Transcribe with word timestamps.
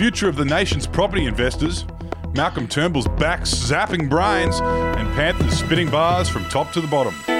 future 0.00 0.30
of 0.30 0.36
the 0.36 0.44
nation's 0.46 0.86
property 0.86 1.26
investors, 1.26 1.84
Malcolm 2.34 2.66
Turnbull's 2.66 3.06
back 3.18 3.42
zapping 3.42 4.08
brains, 4.08 4.58
and 4.58 5.06
Panthers 5.14 5.58
spitting 5.58 5.90
bars 5.90 6.26
from 6.26 6.42
top 6.46 6.72
to 6.72 6.80
the 6.80 6.86
bottom. 6.86 7.39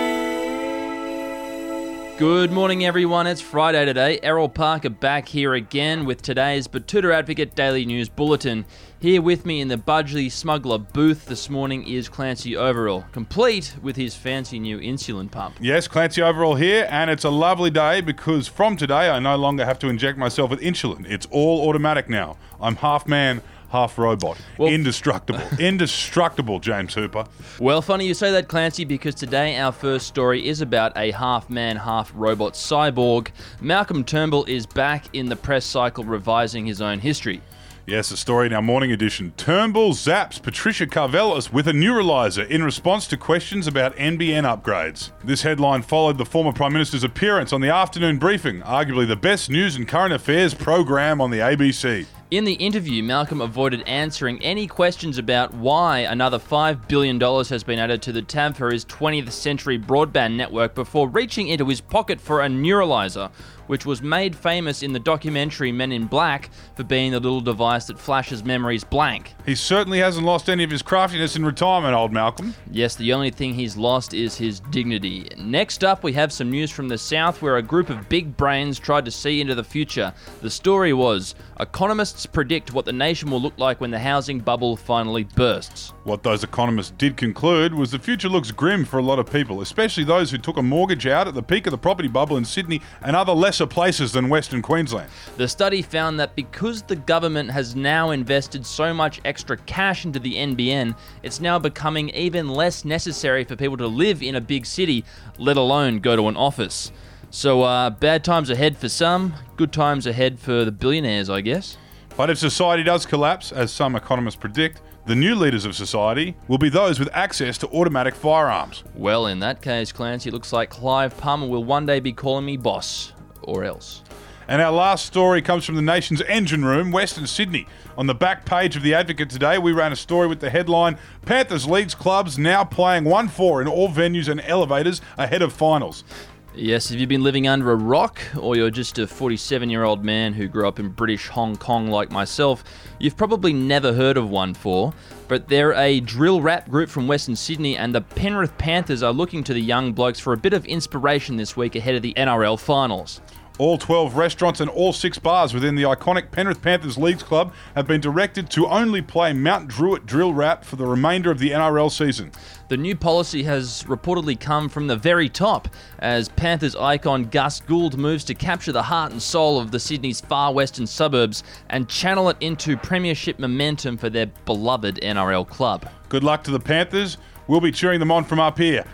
Good 2.21 2.53
morning, 2.53 2.85
everyone. 2.85 3.27
It's 3.27 3.40
Friday 3.40 3.87
today. 3.87 4.21
Errol 4.22 4.51
Parker 4.51 4.90
back 4.90 5.27
here 5.27 5.54
again 5.54 6.04
with 6.04 6.21
today's 6.21 6.69
Betoota 6.69 7.15
Advocate 7.15 7.54
Daily 7.54 7.87
News 7.87 8.10
Bulletin. 8.10 8.67
Here 8.99 9.22
with 9.22 9.46
me 9.46 9.63
in 9.63 9.69
the 9.69 9.78
Budgy 9.78 10.31
Smuggler 10.31 10.77
booth 10.77 11.24
this 11.24 11.49
morning 11.49 11.88
is 11.88 12.10
Clancy 12.10 12.53
Overell, 12.53 13.10
complete 13.13 13.74
with 13.81 13.96
his 13.96 14.14
fancy 14.14 14.59
new 14.59 14.78
insulin 14.78 15.31
pump. 15.31 15.56
Yes, 15.63 15.88
Clancy 15.88 16.20
Overell 16.20 16.60
here, 16.60 16.87
and 16.91 17.09
it's 17.09 17.24
a 17.24 17.30
lovely 17.30 17.70
day 17.70 18.02
because 18.02 18.46
from 18.46 18.77
today 18.77 19.09
I 19.09 19.18
no 19.18 19.38
longer 19.38 19.64
have 19.64 19.78
to 19.78 19.88
inject 19.88 20.18
myself 20.18 20.50
with 20.50 20.60
insulin. 20.60 21.06
It's 21.09 21.27
all 21.30 21.70
automatic 21.70 22.10
now. 22.10 22.37
I'm 22.60 22.77
half 22.77 23.09
man, 23.09 23.41
half 23.70 23.98
robot. 23.98 24.38
Well- 24.59 24.69
Indestructible. 24.69 25.41
Indestructible, 25.59 26.59
James 26.61 26.95
Hooper. 26.95 27.24
Well, 27.59 27.83
funny 27.83 28.06
you 28.06 28.15
say 28.15 28.30
that, 28.33 28.48
Clancy, 28.48 28.84
because 28.84 29.15
today 29.15 29.59
our 29.59 29.73
first 29.73 30.06
story 30.06 30.47
is 30.47 30.61
about 30.61 30.97
a 30.97 31.12
half 31.12 31.48
man, 31.48 31.77
half 31.77 32.12
robot 32.14 32.55
cyborg. 32.55 33.28
Malcolm 33.61 34.05
Turnbull 34.05 34.45
is 34.45 34.66
back 34.66 35.06
in 35.12 35.27
the 35.28 35.37
press 35.37 35.64
cycle 35.64 36.05
revising 36.05 36.66
his 36.66 36.80
own 36.80 36.98
history. 36.98 37.41
Yes, 37.87 38.12
a 38.12 38.16
story 38.16 38.47
in 38.47 38.52
our 38.52 38.62
morning 38.62 38.92
edition. 38.92 39.33
Turnbull 39.37 39.92
zaps 39.95 40.41
Patricia 40.41 40.87
Karvelas 40.87 41.52
with 41.52 41.66
a 41.66 41.73
neuralizer 41.73 42.47
in 42.47 42.62
response 42.62 43.09
to 43.09 43.16
questions 43.16 43.66
about 43.66 43.97
NBN 43.97 44.45
upgrades. 44.45 45.11
This 45.25 45.42
headline 45.42 45.83
followed 45.83 46.16
the 46.16 46.25
former 46.25 46.52
Prime 46.52 46.73
Minister's 46.73 47.02
appearance 47.02 47.52
on 47.52 47.61
the 47.61 47.70
afternoon 47.70 48.19
briefing, 48.19 48.61
arguably 48.61 49.09
the 49.09 49.16
best 49.16 49.50
news 49.50 49.75
and 49.75 49.89
current 49.89 50.12
affairs 50.12 50.55
program 50.55 51.20
on 51.20 51.30
the 51.30 51.39
ABC. 51.39 52.06
In 52.30 52.45
the 52.45 52.52
interview, 52.52 53.02
Malcolm 53.02 53.41
avoided 53.41 53.83
answering 53.89 54.41
any 54.41 54.69
questions 54.69 55.19
about 55.19 55.53
why 55.53 56.00
another 56.00 56.39
$5 56.39 56.87
billion 56.87 57.20
has 57.20 57.64
been 57.64 57.81
added 57.81 58.03
to 58.03 58.12
the 58.12 58.22
tab 58.22 58.55
for 58.55 58.70
his 58.70 58.84
20th 58.84 59.33
century 59.33 59.77
broadband 59.77 60.37
network 60.37 60.77
before 60.77 61.09
reaching 61.09 61.48
into 61.48 61.64
his 61.64 61.81
pocket 61.81 62.20
for 62.20 62.42
a 62.42 62.47
neuralizer, 62.47 63.33
which 63.67 63.84
was 63.84 64.00
made 64.00 64.37
famous 64.37 64.84
in 64.84 64.92
the 64.92 65.00
documentary 65.00 65.72
Men 65.72 65.91
in 65.91 66.06
Black 66.06 66.50
for 66.77 66.84
being 66.84 67.11
the 67.11 67.19
little 67.19 67.41
device 67.41 67.87
that 67.87 67.98
flashes 67.98 68.44
memories 68.44 68.84
blank. 68.84 69.34
He 69.44 69.56
certainly 69.56 69.98
hasn't 69.98 70.25
lost 70.25 70.48
any 70.48 70.62
of 70.62 70.70
his 70.70 70.83
craftiness 70.83 71.34
in 71.34 71.44
retirement, 71.44 71.94
old 71.94 72.12
Malcolm. 72.12 72.55
Yes, 72.70 72.94
the 72.94 73.12
only 73.12 73.31
thing 73.31 73.55
he's 73.55 73.77
lost 73.77 74.15
is 74.15 74.37
his 74.37 74.61
dignity. 74.61 75.28
Next 75.37 75.83
up, 75.83 76.05
we 76.05 76.12
have 76.12 76.33
some 76.33 76.50
news 76.50 76.70
from 76.70 76.87
the 76.87 76.98
South 76.98 77.42
where 77.42 77.56
a 77.56 77.62
group 77.62 77.91
of 77.91 78.09
big 78.09 78.37
brains 78.37 78.78
tried 78.78 79.05
to 79.05 79.11
see 79.11 79.41
into 79.41 79.56
the 79.56 79.65
future. 79.65 80.12
The 80.42 80.50
story 80.50 80.92
was 80.92 81.34
economists 81.59 82.19
predict 82.26 82.72
what 82.72 82.84
the 82.84 82.92
nation 82.92 83.30
will 83.30 83.40
look 83.40 83.58
like 83.58 83.80
when 83.80 83.90
the 83.90 83.98
housing 83.98 84.40
bubble 84.40 84.76
finally 84.76 85.24
bursts. 85.24 85.92
What 86.04 86.22
those 86.22 86.44
economists 86.44 86.92
did 86.98 87.16
conclude 87.16 87.74
was 87.74 87.90
the 87.90 87.98
future 87.98 88.28
looks 88.28 88.50
grim 88.50 88.84
for 88.84 88.98
a 88.98 89.02
lot 89.02 89.18
of 89.18 89.30
people, 89.30 89.60
especially 89.60 90.04
those 90.04 90.30
who 90.30 90.38
took 90.38 90.56
a 90.56 90.62
mortgage 90.62 91.06
out 91.06 91.28
at 91.28 91.34
the 91.34 91.42
peak 91.42 91.66
of 91.66 91.70
the 91.70 91.78
property 91.78 92.08
bubble 92.08 92.36
in 92.36 92.44
Sydney 92.44 92.80
and 93.02 93.14
other 93.14 93.32
lesser 93.32 93.66
places 93.66 94.12
than 94.12 94.28
Western 94.28 94.62
Queensland. 94.62 95.10
The 95.36 95.48
study 95.48 95.82
found 95.82 96.18
that 96.20 96.36
because 96.36 96.82
the 96.82 96.96
government 96.96 97.50
has 97.50 97.76
now 97.76 98.10
invested 98.10 98.64
so 98.64 98.92
much 98.94 99.20
extra 99.24 99.56
cash 99.58 100.04
into 100.04 100.18
the 100.18 100.34
NBN, 100.34 100.96
it's 101.22 101.41
now 101.41 101.58
becoming 101.58 102.10
even 102.10 102.48
less 102.48 102.84
necessary 102.84 103.44
for 103.44 103.56
people 103.56 103.76
to 103.76 103.86
live 103.86 104.22
in 104.22 104.34
a 104.34 104.41
big 104.41 104.66
city, 104.66 105.04
let 105.38 105.56
alone 105.56 105.98
go 105.98 106.16
to 106.16 106.28
an 106.28 106.36
office. 106.36 106.92
So, 107.32 107.62
uh, 107.62 107.91
bad 107.91 108.24
times 108.24 108.50
ahead 108.50 108.76
for 108.76 108.88
some, 108.88 109.34
good 109.56 109.72
times 109.72 110.04
ahead 110.06 110.41
for 110.41 110.64
the 110.64 110.72
billionaires, 110.72 111.30
I 111.30 111.42
guess. 111.42 111.76
But 112.20 112.28
if 112.28 112.36
society 112.36 112.82
does 112.82 113.06
collapse, 113.06 113.50
as 113.50 113.72
some 113.72 113.96
economists 113.96 114.36
predict, 114.36 114.82
the 115.06 115.14
new 115.14 115.34
leaders 115.34 115.64
of 115.64 115.74
society 115.74 116.36
will 116.48 116.58
be 116.58 116.68
those 116.68 116.98
with 116.98 117.08
access 117.14 117.56
to 117.56 117.69
automatic 117.69 118.14
firearms. 118.14 118.84
Well, 118.94 119.28
in 119.28 119.38
that 119.38 119.62
case, 119.62 119.91
Clancy, 119.91 120.28
it 120.28 120.34
looks 120.34 120.53
like 120.53 120.69
Clive 120.69 121.16
Palmer 121.16 121.47
will 121.47 121.64
one 121.64 121.86
day 121.86 121.98
be 121.98 122.12
calling 122.12 122.44
me 122.44 122.59
boss, 122.59 123.14
or 123.41 123.64
else. 123.64 124.03
And 124.48 124.60
our 124.60 124.70
last 124.70 125.06
story 125.06 125.41
comes 125.41 125.64
from 125.64 125.76
the 125.76 125.80
nation's 125.80 126.20
engine 126.20 126.62
room, 126.62 126.91
Western 126.91 127.26
Sydney. 127.26 127.66
On 127.97 128.06
the 128.06 128.14
back 128.14 128.44
page 128.44 128.76
of 128.76 128.82
The 128.82 128.92
Advocate 128.92 129.30
today, 129.30 129.56
we 129.56 129.72
ran 129.72 129.91
a 129.91 129.97
story 129.97 130.28
with 130.28 130.41
the 130.41 130.50
headline 130.50 130.98
Panthers 131.22 131.66
Leagues 131.66 131.94
clubs 131.94 132.36
now 132.36 132.64
playing 132.64 133.04
OneFour 133.04 133.62
in 133.62 133.66
all 133.66 133.88
venues 133.88 134.28
and 134.28 134.42
elevators 134.42 135.00
ahead 135.16 135.41
of 135.41 135.54
finals. 135.54 136.04
Yes, 136.53 136.91
if 136.91 136.99
you've 136.99 137.09
been 137.09 137.22
living 137.22 137.47
under 137.47 137.71
a 137.71 137.77
rock, 137.77 138.21
or 138.37 138.56
you're 138.56 138.71
just 138.71 138.99
a 138.99 139.06
47 139.06 139.71
year 139.71 139.84
old 139.84 140.05
man 140.05 140.33
who 140.33 140.49
grew 140.49 140.66
up 140.66 140.81
in 140.81 140.88
British 140.88 141.28
Hong 141.28 141.56
Kong 141.56 141.87
like 141.87 142.11
myself, 142.11 142.65
you've 142.99 143.16
probably 143.16 143.53
never 143.53 143.93
heard 143.93 144.16
of 144.16 144.25
OneFour, 144.25 144.93
but 145.28 145.47
they're 145.47 145.75
a 145.75 146.00
drill 146.00 146.43
rap 146.43 146.69
group 146.69 146.91
from 146.91 147.06
Western 147.06 147.37
Sydney, 147.37 147.77
and 147.77 147.94
the 147.94 148.00
Penrith 148.00 148.59
Panthers 148.59 149.05
are 149.05 149.12
looking 149.12 149.44
to 149.44 149.55
the 149.55 149.60
young 149.60 149.93
blokes 149.93 150.19
for 150.19 150.33
a 150.33 150.37
bit 150.37 150.53
of 150.53 150.66
inspiration 150.66 151.37
this 151.37 151.56
week 151.56 151.77
ahead 151.77 151.94
of 151.94 152.03
the 152.03 152.15
NRL 152.15 152.59
finals. 152.59 153.21
All 153.60 153.76
12 153.76 154.16
restaurants 154.16 154.60
and 154.60 154.71
all 154.71 154.91
six 154.91 155.19
bars 155.19 155.53
within 155.53 155.75
the 155.75 155.82
iconic 155.82 156.31
Penrith 156.31 156.62
Panthers 156.62 156.97
Leagues 156.97 157.22
Club 157.22 157.53
have 157.75 157.87
been 157.87 158.00
directed 158.00 158.48
to 158.53 158.66
only 158.66 159.03
play 159.03 159.34
Mount 159.34 159.69
Druitt 159.69 160.06
drill 160.06 160.32
rap 160.32 160.65
for 160.65 160.76
the 160.76 160.87
remainder 160.87 161.31
of 161.31 161.38
the 161.38 161.50
NRL 161.50 161.91
season. 161.93 162.32
The 162.69 162.78
new 162.78 162.97
policy 162.97 163.43
has 163.43 163.82
reportedly 163.82 164.41
come 164.41 164.71
from 164.71 164.87
the 164.87 164.97
very 164.97 165.28
top 165.28 165.69
as 165.98 166.31
Panthers 166.31 166.75
icon 166.75 167.25
Gus 167.25 167.60
Gould 167.60 167.98
moves 167.98 168.25
to 168.25 168.34
capture 168.34 168.72
the 168.72 168.84
heart 168.84 169.12
and 169.12 169.21
soul 169.21 169.60
of 169.60 169.72
the 169.72 169.78
Sydney's 169.78 170.22
far 170.22 170.54
western 170.54 170.87
suburbs 170.87 171.44
and 171.69 171.87
channel 171.87 172.31
it 172.31 172.38
into 172.41 172.78
premiership 172.78 173.38
momentum 173.38 173.98
for 173.98 174.09
their 174.09 174.28
beloved 174.47 175.00
NRL 175.03 175.47
club. 175.47 175.87
Good 176.09 176.25
luck 176.25 176.42
to 176.44 176.50
the 176.50 176.60
Panthers. 176.60 177.19
We'll 177.47 177.60
be 177.60 177.72
cheering 177.72 178.00
them 178.00 178.10
on 178.10 178.25
from 178.25 178.41
up 178.41 178.56
here. 178.56 178.87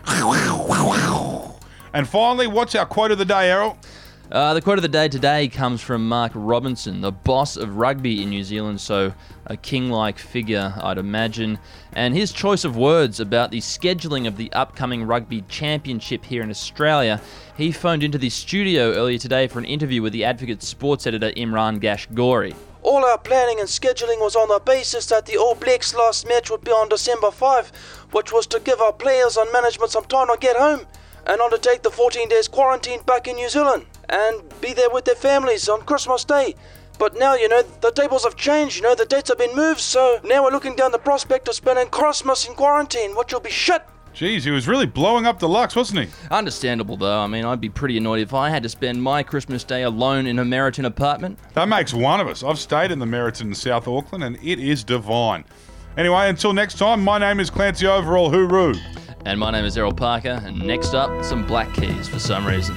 And 1.93 2.07
finally, 2.07 2.47
what's 2.47 2.75
our 2.75 2.85
quote 2.85 3.11
of 3.11 3.17
the 3.17 3.25
day, 3.25 3.49
Errol? 3.49 3.77
Uh, 4.29 4.53
the 4.53 4.61
quote 4.61 4.77
of 4.77 4.81
the 4.81 4.89
day 4.89 5.07
today 5.07 5.47
comes 5.47 5.81
from 5.81 6.05
Mark 6.05 6.33
Robinson, 6.35 6.99
the 6.99 7.13
boss 7.13 7.55
of 7.55 7.77
rugby 7.77 8.21
in 8.21 8.29
New 8.29 8.43
Zealand, 8.43 8.81
so 8.81 9.13
a 9.45 9.55
king 9.55 9.89
like 9.89 10.19
figure, 10.19 10.73
I'd 10.81 10.97
imagine. 10.97 11.59
And 11.93 12.13
his 12.13 12.33
choice 12.33 12.65
of 12.65 12.75
words 12.75 13.21
about 13.21 13.51
the 13.51 13.61
scheduling 13.61 14.27
of 14.27 14.35
the 14.35 14.51
upcoming 14.51 15.05
rugby 15.05 15.43
championship 15.47 16.25
here 16.25 16.43
in 16.43 16.49
Australia, 16.49 17.21
he 17.55 17.71
phoned 17.71 18.03
into 18.03 18.17
the 18.17 18.29
studio 18.29 18.91
earlier 18.91 19.17
today 19.17 19.47
for 19.47 19.59
an 19.59 19.65
interview 19.65 20.01
with 20.01 20.11
the 20.11 20.25
Advocate 20.25 20.61
sports 20.61 21.07
editor 21.07 21.31
Imran 21.31 21.79
Gash 21.79 22.07
Gori. 22.07 22.53
All 22.81 23.05
our 23.05 23.17
planning 23.17 23.61
and 23.61 23.69
scheduling 23.69 24.19
was 24.19 24.35
on 24.35 24.49
the 24.49 24.59
basis 24.59 25.05
that 25.05 25.25
the 25.25 25.37
All 25.37 25.55
Blacks' 25.55 25.95
last 25.95 26.27
match 26.27 26.51
would 26.51 26.65
be 26.65 26.71
on 26.71 26.89
December 26.89 27.31
5, 27.31 27.71
which 28.11 28.33
was 28.33 28.45
to 28.47 28.59
give 28.59 28.81
our 28.81 28.91
players 28.91 29.37
and 29.37 29.49
management 29.53 29.91
some 29.91 30.03
time 30.03 30.27
to 30.27 30.37
get 30.37 30.57
home 30.57 30.85
and 31.25 31.39
undertake 31.39 31.81
the 31.81 31.91
14 31.91 32.27
days 32.27 32.49
quarantine 32.49 32.99
back 33.03 33.29
in 33.29 33.37
New 33.37 33.47
Zealand 33.47 33.85
and 34.09 34.41
be 34.61 34.73
there 34.73 34.89
with 34.89 35.05
their 35.05 35.15
families 35.15 35.67
on 35.69 35.81
Christmas 35.81 36.23
Day. 36.23 36.55
But 36.99 37.17
now, 37.17 37.35
you 37.35 37.47
know, 37.47 37.61
the 37.61 37.91
tables 37.91 38.23
have 38.23 38.35
changed, 38.35 38.77
you 38.77 38.81
know, 38.81 38.95
the 38.95 39.05
dates 39.05 39.29
have 39.29 39.37
been 39.37 39.55
moved, 39.55 39.79
so 39.79 40.19
now 40.23 40.43
we're 40.43 40.51
looking 40.51 40.75
down 40.75 40.91
the 40.91 40.97
prospect 40.97 41.47
of 41.47 41.55
spending 41.55 41.87
Christmas 41.89 42.47
in 42.47 42.55
quarantine, 42.55 43.15
which 43.15 43.31
will 43.31 43.39
be 43.39 43.51
shit. 43.51 43.83
Jeez, 44.15 44.41
he 44.41 44.49
was 44.49 44.67
really 44.67 44.87
blowing 44.87 45.27
up 45.27 45.37
deluxe, 45.37 45.75
wasn't 45.75 45.99
he? 45.99 46.07
Understandable 46.31 46.97
though, 46.97 47.19
I 47.19 47.27
mean, 47.27 47.45
I'd 47.45 47.61
be 47.61 47.69
pretty 47.69 47.97
annoyed 47.97 48.21
if 48.21 48.33
I 48.33 48.49
had 48.49 48.63
to 48.63 48.69
spend 48.69 49.03
my 49.03 49.21
Christmas 49.21 49.63
Day 49.63 49.83
alone 49.83 50.25
in 50.25 50.39
a 50.39 50.45
Meriton 50.45 50.85
apartment. 50.85 51.37
That 51.53 51.67
makes 51.67 51.93
one 51.93 52.19
of 52.19 52.27
us. 52.27 52.43
I've 52.43 52.57
stayed 52.57 52.89
in 52.89 52.97
the 52.97 53.05
Meriton 53.05 53.49
in 53.49 53.53
South 53.53 53.87
Auckland 53.87 54.23
and 54.23 54.35
it 54.37 54.59
is 54.59 54.83
divine. 54.83 55.45
Anyway, 55.97 56.29
until 56.29 56.51
next 56.51 56.79
time, 56.79 57.03
my 57.03 57.19
name 57.19 57.39
is 57.39 57.51
Clancy 57.51 57.85
Overell 57.85 58.31
Hooroo. 58.31 58.75
And 59.25 59.39
my 59.39 59.51
name 59.51 59.65
is 59.65 59.77
Errol 59.77 59.93
Parker, 59.93 60.41
and 60.43 60.57
next 60.65 60.93
up, 60.93 61.23
some 61.23 61.45
Black 61.45 61.73
Keys 61.73 62.07
for 62.07 62.17
some 62.17 62.45
reason. 62.45 62.75